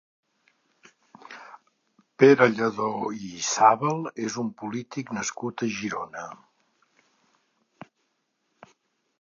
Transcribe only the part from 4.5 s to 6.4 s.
polític nascut a Girona.